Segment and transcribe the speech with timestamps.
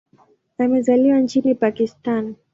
[0.57, 2.35] Amezaliwa nchini Pakistan.